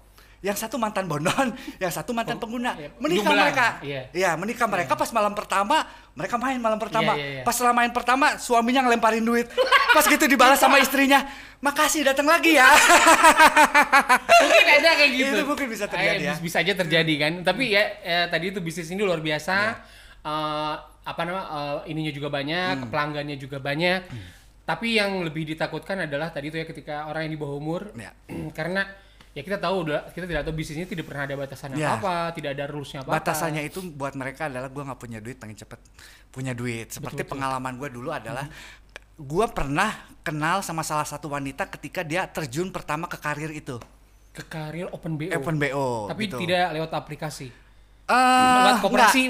Yang 0.45 0.63
satu 0.63 0.77
mantan 0.77 1.07
bondon, 1.07 1.55
yang 1.83 1.89
satu 1.89 2.11
mantan 2.11 2.37
pengguna. 2.37 2.75
iya. 2.75 2.91
Menikah 2.99 3.25
Jumlah, 3.25 3.45
mereka. 3.47 3.67
iya. 3.81 4.03
Iya, 4.11 4.31
menikah 4.35 4.67
mereka 4.67 4.93
pas 4.95 5.09
malam 5.11 5.33
pertama, 5.33 5.87
mereka 6.13 6.35
main 6.37 6.59
malam 6.59 6.77
pertama. 6.77 7.15
Iya, 7.15 7.19
iya, 7.19 7.29
iya. 7.31 7.43
Pas 7.43 7.51
setelah 7.53 7.73
main 7.73 7.91
pertama, 7.91 8.37
suaminya 8.37 8.83
ngelemparin 8.83 9.23
duit. 9.23 9.47
Pas 9.97 10.05
gitu 10.05 10.27
dibalas 10.27 10.59
sama 10.59 10.77
istrinya, 10.77 11.25
"Makasih 11.59 12.05
datang 12.05 12.29
lagi 12.29 12.53
ya." 12.53 12.69
mungkin 14.43 14.65
ada 14.77 14.91
kayak 14.95 15.13
gitu. 15.13 15.37
Itu 15.37 15.45
mungkin 15.47 15.67
bisa 15.71 15.87
terjadi 15.87 16.21
Eh, 16.21 16.27
ya. 16.27 16.33
bis- 16.37 16.43
Bisa 16.45 16.57
aja 16.61 16.73
terjadi 16.77 17.15
kan. 17.17 17.33
Tapi 17.43 17.65
ya 17.71 17.83
eh, 18.03 18.27
tadi 18.29 18.51
itu 18.51 18.61
bisnis 18.61 18.89
ini 18.89 19.01
luar 19.01 19.21
biasa. 19.21 19.79
Eh, 20.26 20.75
apa 21.06 21.21
nama 21.23 21.42
eh, 21.87 21.95
ininya 21.95 22.11
juga 22.11 22.26
banyak, 22.28 22.90
pelanggannya 22.90 23.38
juga 23.38 23.62
banyak. 23.62 24.11
Tapi 24.66 24.99
yang 24.99 25.23
lebih 25.23 25.47
ditakutkan 25.47 26.02
adalah 26.02 26.35
tadi 26.35 26.50
itu 26.50 26.59
ya 26.59 26.66
ketika 26.66 27.06
orang 27.06 27.30
yang 27.30 27.38
di 27.38 27.40
bawah 27.40 27.54
umur 27.54 27.83
Ya. 27.95 28.11
karena 28.59 28.83
ya 29.30 29.47
kita 29.47 29.62
tahu 29.62 29.87
udah 29.87 30.11
kita 30.11 30.26
tidak 30.26 30.42
tahu 30.42 30.59
bisnisnya 30.59 30.90
tidak 30.90 31.06
pernah 31.06 31.30
ada 31.30 31.38
batasan 31.38 31.78
Ya. 31.78 31.95
apa, 31.95 32.35
tidak 32.35 32.59
ada 32.59 32.66
rulesnya 32.66 33.06
apa. 33.06 33.14
Batasannya 33.23 33.62
itu 33.71 33.78
buat 33.95 34.18
mereka 34.18 34.50
adalah 34.50 34.66
gua 34.66 34.83
nggak 34.90 34.99
punya 34.99 35.23
duit, 35.23 35.38
pengen 35.38 35.54
cepet 35.54 35.78
punya 36.35 36.50
duit. 36.59 36.90
Seperti 36.90 37.23
Betul, 37.23 37.38
pengalaman 37.38 37.78
gua 37.78 37.87
dulu 37.87 38.11
adalah 38.11 38.50
gua 39.14 39.47
pernah 39.47 39.95
kenal 40.26 40.66
sama 40.66 40.83
salah 40.83 41.06
satu 41.06 41.30
wanita 41.30 41.71
ketika 41.71 42.02
dia 42.02 42.26
terjun 42.26 42.75
pertama 42.75 43.06
ke 43.06 43.14
karir 43.16 43.54
itu. 43.54 43.78
ke 44.35 44.45
karir 44.45 44.90
open 44.92 45.16
BO. 45.16 45.33
Open 45.33 45.56
BO. 45.56 46.12
Tapi 46.12 46.23
gitu. 46.28 46.37
tidak 46.45 46.75
lewat 46.76 46.92
aplikasi. 46.92 47.49
Lewat 48.07 48.79
koperasi. 48.81 49.23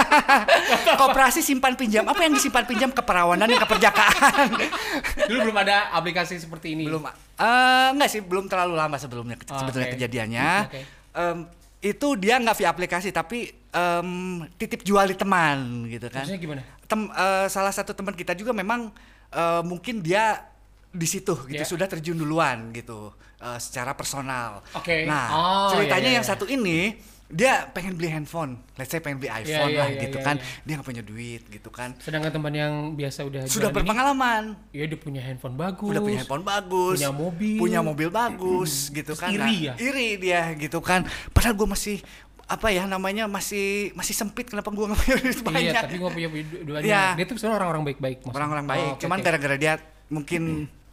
koperasi 1.00 1.40
simpan 1.40 1.72
pinjam. 1.74 2.04
Apa 2.04 2.20
yang 2.22 2.34
disimpan 2.34 2.64
pinjam 2.64 2.90
keperawanan 2.90 3.46
dan 3.46 3.58
keperjakaan? 3.58 4.48
Dulu 5.28 5.38
belum 5.48 5.58
ada 5.58 5.88
aplikasi 5.90 6.36
seperti 6.36 6.76
ini. 6.76 6.84
belum. 6.84 7.08
Eh 7.34 7.88
enggak 7.90 8.08
sih, 8.08 8.20
belum 8.20 8.46
terlalu 8.46 8.76
lama 8.76 8.96
sebelumnya 8.96 9.36
Oh, 9.46 9.58
sebetulnya 9.58 9.88
oke. 9.88 9.94
kejadiannya. 9.96 10.50
Oke. 10.66 10.80
Em, 11.10 11.38
itu 11.80 12.08
dia 12.14 12.36
nggak 12.36 12.52
via 12.54 12.68
aplikasi 12.68 13.08
tapi 13.08 13.48
em, 13.50 14.08
titip 14.54 14.84
jual 14.84 15.08
di 15.08 15.16
teman 15.16 15.88
gitu 15.88 16.06
kan. 16.06 16.20
Maksudnya 16.22 16.36
gimana? 16.38 16.62
Tem, 16.84 17.00
eh, 17.06 17.46
salah 17.48 17.72
satu 17.72 17.92
teman 17.92 18.12
kita 18.12 18.34
juga 18.34 18.52
memang 18.52 18.92
eh, 19.30 19.62
mungkin 19.64 20.00
dia 20.00 20.44
di 20.90 21.06
situ 21.06 21.32
gitu 21.46 21.54
Ya. 21.56 21.64
sudah 21.64 21.86
terjun 21.86 22.18
duluan 22.18 22.68
gitu 22.70 23.08
eh, 23.38 23.56
secara 23.56 23.96
personal. 23.96 24.60
Oke. 24.74 25.08
Nah, 25.08 25.26
Oh, 25.30 25.70
ceritanya 25.72 25.96
iya, 26.02 26.12
iya, 26.12 26.16
yang 26.20 26.26
iya. 26.26 26.30
satu 26.30 26.44
ini 26.44 27.00
dia 27.30 27.70
pengen 27.70 27.94
beli 27.94 28.10
handphone, 28.10 28.58
let's 28.74 28.90
say 28.90 28.98
pengen 28.98 29.22
beli 29.22 29.30
iPhone 29.30 29.70
iya, 29.70 29.78
lah 29.78 29.88
iya, 29.88 30.02
gitu 30.02 30.18
iya, 30.18 30.26
kan. 30.26 30.36
iya. 30.42 30.62
Dia 30.66 30.72
nggak 30.76 30.88
punya 30.90 31.02
duit 31.06 31.42
gitu 31.46 31.70
kan. 31.70 31.94
Sedangkan 32.02 32.30
teman 32.34 32.52
yang 32.52 32.72
biasa 32.98 33.22
udah 33.22 33.40
Sudah 33.46 33.70
jualan 33.70 33.70
ini, 33.70 33.76
berpengalaman, 33.78 34.42
ya 34.74 34.82
udah 34.90 34.98
punya 34.98 35.22
handphone 35.22 35.54
bagus. 35.54 35.90
udah 35.94 36.02
punya 36.02 36.18
handphone 36.26 36.44
bagus, 36.44 36.96
punya 36.98 37.12
mobil. 37.14 37.58
punya 37.62 37.80
mobil 37.86 38.08
bagus 38.10 38.90
gitu 38.90 39.14
Terus 39.14 39.22
kan. 39.22 39.30
iri 39.30 39.70
ya? 39.70 39.74
Iri 39.78 40.08
dia 40.18 40.42
gitu 40.58 40.82
kan. 40.82 41.06
Padahal 41.30 41.54
gue 41.54 41.68
masih 41.70 41.96
apa 42.50 42.66
ya 42.74 42.82
namanya 42.82 43.30
masih 43.30 43.94
masih 43.94 44.10
sempit 44.10 44.50
kenapa 44.50 44.74
gue 44.74 44.82
nggak 44.90 44.98
punya 44.98 45.16
duit 45.22 45.38
banyak. 45.46 45.70
Iya, 45.70 45.80
tapi 45.86 45.94
nggak 46.02 46.14
punya 46.18 46.28
du- 46.34 46.62
duanya. 46.66 46.82
Iya. 46.82 47.04
Dia 47.14 47.24
tuh 47.30 47.34
sebenarnya 47.38 47.58
orang-orang 47.62 47.84
baik-baik. 47.86 48.18
orang-orang 48.26 48.66
baik. 48.66 48.82
Oh, 48.90 48.94
oke, 48.98 49.02
Cuman 49.06 49.18
gara-gara 49.22 49.54
dia 49.54 49.72
mungkin 50.10 50.42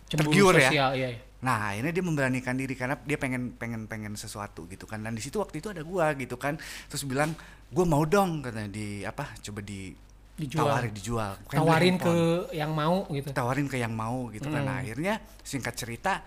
Cemburu 0.06 0.30
tergiur 0.30 0.54
ya. 0.54 0.70
Iya, 0.70 0.88
iya. 0.94 1.10
Nah, 1.38 1.70
akhirnya 1.70 1.94
dia 1.94 2.02
memberanikan 2.02 2.58
diri 2.58 2.74
karena 2.74 2.98
dia 2.98 3.14
pengen 3.16 3.54
pengen 3.54 3.86
pengen 3.86 4.14
sesuatu 4.14 4.66
gitu 4.66 4.90
kan. 4.90 5.02
Dan 5.02 5.14
di 5.14 5.22
situ 5.22 5.38
waktu 5.38 5.62
itu 5.62 5.70
ada 5.70 5.86
gua 5.86 6.18
gitu 6.18 6.34
kan. 6.34 6.58
Terus 6.90 7.06
bilang, 7.06 7.38
"Gua 7.70 7.86
mau 7.86 8.02
dong," 8.04 8.42
katanya 8.42 8.70
di 8.70 9.06
apa? 9.06 9.38
Coba 9.40 9.62
di 9.62 9.94
Dijual. 10.34 10.66
tawarin 10.70 10.94
dijual. 10.94 11.32
Beli 11.40 11.58
Tawarin 11.58 11.96
ke 11.98 12.14
yang 12.54 12.72
mau 12.74 13.06
gitu. 13.10 13.30
tawarin 13.34 13.66
ke 13.66 13.78
yang 13.78 13.94
mau 13.94 14.30
gitu 14.30 14.50
kan. 14.50 14.62
Hmm. 14.62 14.70
Nah, 14.70 14.78
akhirnya 14.82 15.14
singkat 15.42 15.74
cerita 15.74 16.22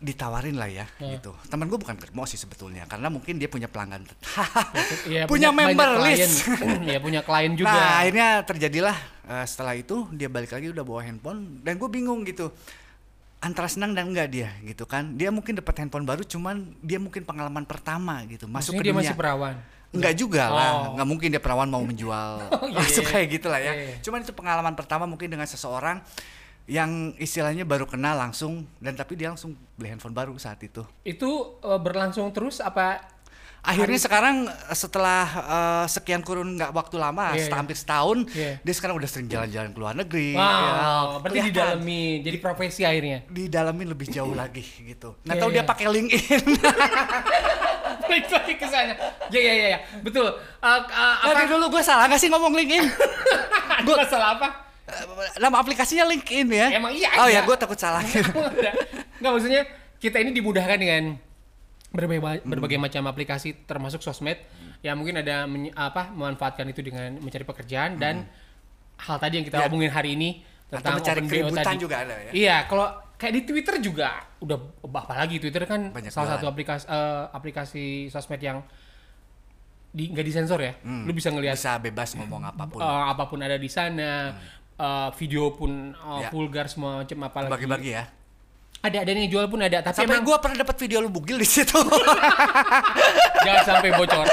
ditawarin 0.00 0.56
lah 0.56 0.68
ya 0.72 0.88
Ya. 0.96 1.20
gitu. 1.20 1.36
Temen 1.52 1.68
gue 1.68 1.76
bukan 1.76 1.92
kermo 1.92 2.24
sih 2.24 2.40
sebetulnya 2.40 2.88
karena 2.88 3.12
mungkin 3.12 3.36
dia 3.36 3.52
punya 3.52 3.68
pelanggan 3.68 4.08
Iya, 5.04 5.28
punya, 5.28 5.52
banyak 5.52 5.76
member 5.76 5.90
list. 6.08 6.48
Iya, 6.88 6.98
punya 7.04 7.20
klien 7.20 7.52
juga. 7.52 7.68
Nah 7.68 8.00
akhirnya 8.00 8.28
terjadilah 8.40 8.96
eh, 9.28 9.44
setelah 9.44 9.76
itu 9.76 10.08
dia 10.10 10.32
balik 10.32 10.56
lagi 10.56 10.72
udah 10.72 10.80
bawa 10.80 11.04
handphone 11.04 11.60
dan 11.60 11.76
gue 11.76 11.88
bingung 11.92 12.24
gitu 12.24 12.48
antara 13.40 13.66
senang 13.66 13.92
dan 13.92 14.04
enggak 14.06 14.28
dia 14.28 14.52
gitu 14.62 14.84
kan 14.84 15.16
dia 15.16 15.32
mungkin 15.32 15.56
dapat 15.56 15.80
handphone 15.80 16.04
baru 16.04 16.20
cuman 16.22 16.76
dia 16.80 17.00
mungkin 17.00 17.24
pengalaman 17.24 17.64
pertama 17.64 18.20
gitu 18.28 18.44
masuk 18.44 18.76
Maksudnya 18.76 18.78
ke 18.78 18.84
dia 18.84 18.92
dunia 18.92 19.00
masih 19.02 19.16
perawan. 19.16 19.54
enggak 19.90 20.14
juga 20.14 20.44
Oh. 20.46 20.54
lah 20.54 20.70
nggak 20.94 21.08
mungkin 21.08 21.28
dia 21.30 21.40
perawan 21.40 21.66
mau 21.66 21.80
menjual 21.80 22.44
iya, 22.68 22.76
langsung 22.76 23.02
iya. 23.02 23.10
kayak 23.10 23.26
gitu 23.32 23.46
lah 23.48 23.58
ya 23.58 23.72
Iya, 23.72 23.82
iya. 23.82 23.96
cuman 23.98 24.18
itu 24.20 24.32
pengalaman 24.32 24.74
pertama 24.76 25.04
mungkin 25.04 25.26
dengan 25.26 25.44
seseorang 25.44 26.04
yang 26.68 27.16
istilahnya 27.16 27.64
baru 27.64 27.82
kenal 27.82 28.14
langsung 28.14 28.62
dan 28.78 28.94
tapi 28.94 29.18
dia 29.18 29.26
langsung 29.26 29.56
beli 29.74 29.90
handphone 29.90 30.14
baru 30.14 30.36
saat 30.36 30.60
itu 30.60 30.84
Itu 31.02 31.58
eh, 31.58 31.80
berlangsung 31.80 32.30
terus 32.30 32.60
apa 32.60 33.02
akhirnya 33.62 33.96
sekarang 33.96 34.36
eh, 34.44 34.74
setelah 34.74 35.22
eh, 35.28 35.84
sekian 35.86 36.20
kurun 36.20 36.54
nggak 36.54 36.70
waktu 36.70 36.96
lama 36.96 37.30
Iya, 37.30 37.40
set- 37.40 37.46
iya. 37.46 37.56
hampir 37.56 37.76
setahun 37.76 38.18
Iya. 38.28 38.52
dia 38.58 38.74
sekarang 38.74 38.96
udah 38.96 39.06
sering 39.06 39.26
jalan-jalan 39.26 39.70
ke 39.70 39.78
luar 39.78 39.94
negeri 39.94 40.32
Wow, 40.32 40.40
ya, 40.40 40.74
berarti 41.18 41.38
didalami 41.46 42.02
jadi 42.20 42.38
profesi 42.38 42.82
akhirnya. 42.82 43.18
didalamin 43.26 43.86
lebih 43.86 44.06
jauh 44.08 44.32
lagi 44.32 44.64
gitu 44.64 45.14
nggak 45.20 45.32
Iya, 45.32 45.40
tahu 45.40 45.50
dia 45.50 45.58
iya. 45.58 45.66
pakai 45.66 45.84
LinkedIn 45.86 46.44
Balik 48.00 48.26
lagi 48.26 48.54
ke 48.54 48.66
sana. 48.66 48.94
Ya 49.30 49.38
ya 49.40 49.52
ya, 49.54 49.66
ya. 49.68 49.78
betul. 50.00 50.26
Eh, 50.26 50.80
Tadi 51.22 51.30
apa? 51.36 51.46
dulu 51.46 51.70
gue 51.70 51.78
salah 51.80 52.10
nggak 52.10 52.18
sih 52.18 52.26
ngomong 52.26 52.52
LinkedIn 52.52 52.82
Ada 53.78 53.90
masalah 53.96 54.28
apa? 54.34 54.48
Eh, 54.84 55.04
nama 55.38 55.56
aplikasinya 55.56 56.02
LinkedIn 56.04 56.46
ya 56.50 56.66
Emang 56.74 56.90
iya 56.90 57.06
oh 57.16 57.28
ya 57.28 57.40
gue 57.40 57.54
takut 57.54 57.78
salah 57.78 58.02
Enggak 59.20 59.30
maksudnya 59.30 59.62
kita 59.96 60.18
ini 60.18 60.32
dimudahkan 60.32 60.74
dengan 60.74 61.14
berbagai 61.90 62.22
berbagai 62.42 62.78
macam 62.78 63.02
aplikasi 63.04 63.66
termasuk 63.66 63.98
sosmed 63.98 64.38
yang 64.80 64.94
mungkin 64.94 65.18
ada 65.18 65.44
menye- 65.44 65.72
apa 65.72 66.08
memanfaatkan 66.08 66.64
itu 66.64 66.80
dengan 66.80 67.14
mencari 67.16 67.42
pekerjaan 67.42 67.96
dan 67.96 68.30
hal 68.96 69.16
tadi 69.16 69.36
yang 69.36 69.44
kita 69.44 69.58
Ya. 69.58 69.66
omongin 69.66 69.90
hari 69.90 70.14
ini 70.14 70.38
atau 70.68 70.78
tentang 70.78 70.94
mencari 70.96 71.18
open 71.18 71.26
BO 71.26 71.32
keributan 71.32 71.64
tadi. 71.66 71.78
juga 71.78 71.96
ada 71.98 72.14
ya 72.20 72.30
Iya, 72.30 72.56
kalau 72.64 72.86
kayak 73.12 73.32
di 73.32 73.42
Twitter 73.42 73.74
juga 73.80 74.08
udah 74.38 74.58
apa 74.86 75.14
lagi 75.18 75.36
Twitter 75.36 75.64
kan 75.64 75.90
Banyak 75.90 76.08
salah 76.08 76.38
satu 76.38 76.46
aplikasi 76.46 76.84
eh, 76.86 77.22
aplikasi 77.28 77.84
sosmed 78.06 78.38
yang 78.38 78.62
di 79.90 80.06
nggak 80.06 80.22
disensor 80.22 80.60
ya. 80.60 80.78
Lu 80.86 81.10
bisa 81.10 81.28
ngelihat 81.28 81.58
bisa 81.58 81.74
bebas 81.76 82.14
ngomong 82.14 82.46
apa 82.46 82.62
pun 82.64 82.78
eh, 82.78 82.86
apa 83.08 83.26
pun 83.26 83.38
ada 83.40 83.56
di 83.56 83.66
sana. 83.66 84.30
eh, 84.78 85.08
video 85.12 85.50
pun 85.50 85.90
eh, 85.90 86.20
Ya. 86.22 86.28
vulgar 86.30 86.64
semua 86.64 87.02
macam 87.02 87.18
apalagi 87.20 87.50
bagi-bagi 87.52 87.90
ya 87.92 88.04
Ada 88.80 89.04
ada 89.04 89.10
yang 89.10 89.28
jual 89.28 89.44
pun 89.44 89.60
ada, 89.60 89.78
tapi 89.80 89.92
Sampai 89.94 90.08
emang 90.10 90.24
gue 90.24 90.36
pernah 90.40 90.56
dapat 90.58 90.76
video 90.78 90.98
lu 90.98 91.08
bugil 91.08 91.36
di 91.36 91.44
situ. 91.44 91.76
jangan 93.44 93.62
sampai 93.66 93.90
bocor. 93.92 94.24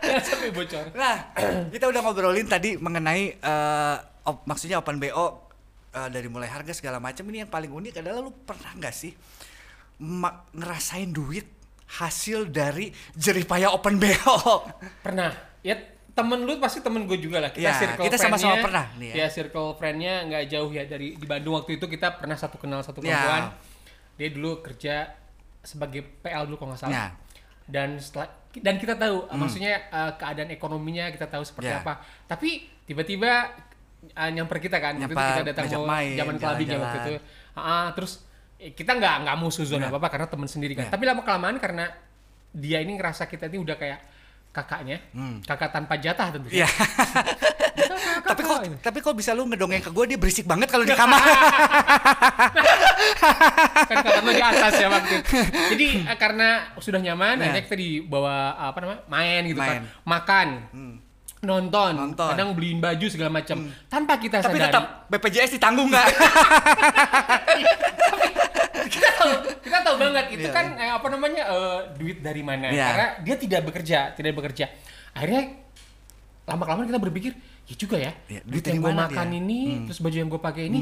jangan 0.00 0.22
sampai 0.24 0.50
bocor. 0.50 0.84
nah, 0.94 1.16
kita 1.72 1.84
udah 1.84 2.00
ngobrolin 2.00 2.46
tadi 2.46 2.74
mengenai 2.74 3.36
eh, 3.36 3.96
op- 4.24 4.44
maksudnya 4.44 4.76
open 4.76 4.96
BO 4.96 5.26
eh, 5.90 6.08
dari 6.08 6.26
mulai 6.26 6.48
harga 6.48 6.72
segala 6.72 6.96
macam. 6.96 7.24
Ini 7.24 7.44
yang 7.44 7.50
paling 7.50 7.68
unik 7.68 8.00
adalah 8.00 8.20
lu 8.20 8.32
pernah 8.38 8.72
nggak 8.72 8.94
sih 8.94 9.12
ngerasain 10.50 11.12
duit 11.12 11.44
hasil 11.92 12.48
dari 12.48 12.88
jeripaya 13.12 13.68
open 13.68 13.98
BO? 13.98 14.64
Pernah. 15.04 15.28
Ya 15.60 15.76
temen 16.10 16.40
lu 16.40 16.56
pasti 16.56 16.80
temen 16.80 17.04
gue 17.04 17.20
juga 17.20 17.36
lah. 17.38 17.52
Kita 17.52 17.62
Ya, 17.62 17.76
circle 17.76 18.04
kita 18.08 18.16
sama-sama 18.16 18.56
pernah 18.58 18.88
nih 18.96 19.12
ya. 19.12 19.14
ya. 19.14 19.26
circle 19.28 19.76
friend-nya 19.76 20.24
nggak 20.24 20.44
jauh 20.48 20.70
ya 20.70 20.84
dari 20.84 21.14
di 21.14 21.26
Bandung 21.28 21.52
waktu 21.54 21.76
itu 21.76 21.84
kita 21.84 22.16
pernah 22.16 22.34
satu 22.34 22.56
kenal 22.56 22.80
satu 22.80 23.04
Ya. 23.04 23.52
Dia 24.20 24.28
dulu 24.28 24.60
kerja 24.60 25.16
sebagai 25.64 26.04
PL 26.20 26.44
dulu 26.44 26.60
kalau 26.60 26.76
nggak 26.76 26.82
salah. 26.84 26.92
Ya. 26.92 27.06
Dan 27.64 27.96
setelah 27.96 28.28
dan 28.52 28.76
kita 28.76 28.94
tahu 28.94 29.30
maksudnya 29.32 29.80
eh, 29.80 30.12
keadaan 30.14 30.50
ekonominya 30.50 31.08
kita 31.08 31.24
tahu 31.24 31.40
seperti 31.40 31.72
Ya. 31.72 31.80
apa. 31.80 32.04
Tapi 32.28 32.68
tiba-tiba 32.84 33.48
eh, 34.04 34.30
nyamper 34.30 34.60
kita 34.60 34.76
kan 34.76 35.00
waktu 35.00 35.08
itu 35.08 35.24
kita 35.32 35.44
datang 35.48 35.64
mau 35.78 35.88
main, 35.88 36.12
zaman 36.12 36.36
clubbing 36.36 36.68
ya 36.68 36.76
waktu 36.76 36.98
itu. 37.00 37.14
Ah, 37.54 37.88
terus 37.96 38.20
eh, 38.56 38.76
kita 38.76 38.92
nggak 38.92 39.14
nggak 39.24 39.36
musuh 39.40 39.64
zona 39.64 39.88
apa 39.88 39.96
apa 39.96 40.08
karena 40.12 40.26
teman 40.28 40.44
sendiri 40.44 40.76
kan. 40.76 40.84
Ya. 40.84 40.92
Tapi 40.92 41.04
lama 41.08 41.24
kelamaan 41.24 41.56
karena 41.56 41.88
dia 42.50 42.82
ini 42.82 42.98
ngerasa 42.98 43.24
kita 43.24 43.48
ini 43.48 43.56
udah 43.56 43.78
kayak 43.78 44.00
kakaknya, 44.50 44.98
kakak 45.46 45.70
tanpa 45.70 45.94
jatah 45.94 46.34
tentunya. 46.34 46.66
Kakak, 46.66 48.26
tapi 48.26 48.42
kok 48.42 48.58
tapi 48.82 48.98
kok 48.98 49.14
bisa 49.14 49.30
lu 49.30 49.46
ngedongeng 49.46 49.78
ke 49.78 49.94
gue 49.94 50.04
dia 50.10 50.18
berisik 50.18 50.42
banget 50.42 50.66
kalau 50.66 50.82
di 50.82 50.90
kamar. 50.90 51.22
kan 53.20 53.96
kakak 53.98 54.20
lo 54.20 54.30
di 54.30 54.42
atas 54.42 54.72
ya 54.74 54.88
waktu 54.88 55.12
itu. 55.16 55.30
Jadi 55.70 55.86
eh, 56.10 56.16
karena 56.16 56.48
sudah 56.76 56.98
nyaman, 56.98 57.34
Nah. 57.36 57.44
akhirnya 57.46 57.62
kita 57.64 57.76
dibawa 57.76 58.34
apa 58.54 58.78
namanya 58.78 59.00
main 59.06 59.42
gitu 59.44 59.58
Main. 59.58 59.68
Hmm. 59.70 59.78
kan, 59.80 60.04
makan, 60.04 60.48
nonton, 61.40 61.92
Nonton. 61.94 62.24
Hmm. 62.26 62.32
kadang 62.34 62.48
beliin 62.52 62.78
baju 62.78 63.06
segala 63.06 63.30
macam, 63.32 63.56
tanpa 63.86 64.14
kita 64.16 64.40
tapi 64.40 64.54
sadari. 64.54 64.66
tetap 64.68 64.84
BPJS 65.08 65.50
ditanggung 65.56 65.88
nggak? 65.88 66.06
kita 68.90 69.08
tahu, 69.14 69.30
kita 69.60 69.78
tahu 69.80 69.96
banget 69.98 70.24
itu 70.32 70.46
Iya, 70.46 70.52
kan 70.52 70.66
eh, 70.76 70.90
apa 70.90 71.06
namanya 71.08 71.42
eh, 71.46 71.78
duit 71.96 72.18
dari 72.20 72.42
mana? 72.42 72.68
Iya. 72.68 72.86
Karena 72.86 73.06
dia 73.22 73.36
tidak 73.36 73.60
bekerja, 73.64 73.98
tidak 74.12 74.32
bekerja. 74.34 74.66
Akhirnya 75.12 75.42
lama 76.44 76.62
kelamaan 76.64 76.88
kita 76.88 76.98
berpikir, 76.98 77.32
ya 77.64 77.74
juga 77.74 77.96
ya, 77.96 78.12
Iya, 78.26 78.40
duit 78.42 78.58
duit 78.58 78.64
yang 78.66 78.82
gue 78.82 78.92
makan 78.92 79.26
dia? 79.28 79.32
Hmm. 79.32 79.40
ini, 79.40 79.60
terus 79.86 79.98
baju 80.00 80.16
yang 80.16 80.28
gue 80.28 80.40
pakai 80.40 80.62
ini, 80.66 80.80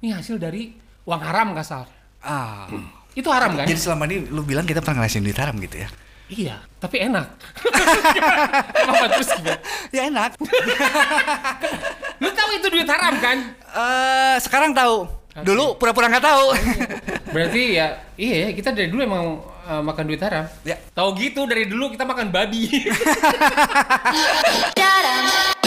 ini 0.00 0.08
hasil 0.10 0.40
dari 0.40 0.72
uang 1.04 1.20
haram 1.22 1.48
kasar. 1.54 1.86
ah. 2.20 2.66
Itu 3.10 3.26
haram 3.34 3.58
kan? 3.58 3.66
Jadi 3.66 3.80
selama 3.80 4.06
ini 4.06 4.30
lu 4.30 4.46
bilang 4.46 4.62
kita 4.62 4.78
pernah 4.78 5.02
ngerasain 5.02 5.24
duit 5.26 5.34
haram 5.34 5.58
gitu 5.58 5.82
ya? 5.82 5.88
Iya, 6.30 6.56
tapi 6.78 7.02
enak. 7.02 7.26
Apa 8.86 9.06
terus 9.18 9.34
gimana? 9.34 9.58
Ya 9.90 10.06
enak. 10.06 10.38
Lu 12.22 12.30
tahu 12.30 12.50
itu 12.54 12.66
duit 12.70 12.86
haram 12.86 13.18
kan? 13.18 13.38
Eh 13.58 14.36
sekarang 14.38 14.70
tahu. 14.70 15.10
Dulu 15.42 15.74
pura-pura 15.74 16.06
nggak 16.06 16.22
tahu. 16.22 16.54
Berarti 17.34 17.82
ya, 17.82 17.98
iya 18.14 18.46
ya, 18.46 18.48
kita 18.54 18.70
dari 18.70 18.86
dulu 18.86 19.02
emang 19.02 19.42
eh, 19.66 19.82
makan 19.82 20.04
duit 20.06 20.22
haram. 20.22 20.46
ya. 20.62 20.78
Tahu 20.94 21.08
gitu 21.18 21.50
dari 21.50 21.66
dulu 21.66 21.90
kita 21.90 22.06
makan 22.06 22.30
babi. 22.30 22.62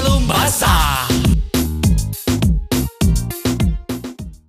de 0.00 0.08
Lumbasa. 0.08 0.67